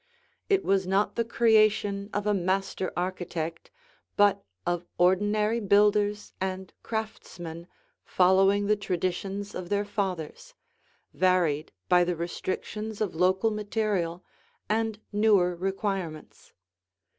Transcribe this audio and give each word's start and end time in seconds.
It 0.49 0.63
was 0.65 0.87
not 0.87 1.13
the 1.15 1.23
creation 1.23 2.09
of 2.11 2.25
a 2.25 2.33
master 2.33 2.91
architect 2.97 3.69
but 4.17 4.43
of 4.65 4.87
ordinary 4.97 5.59
builders 5.59 6.33
and 6.41 6.73
craftsmen 6.81 7.67
following 8.03 8.65
the 8.65 8.75
traditions 8.75 9.53
of 9.53 9.69
their 9.69 9.85
fathers, 9.85 10.55
varied 11.13 11.71
by 11.87 12.03
the 12.03 12.15
restrictions 12.15 12.99
of 12.99 13.13
local 13.13 13.51
material 13.51 14.23
and 14.67 14.97
newer 15.13 15.55
requirements. 15.55 16.51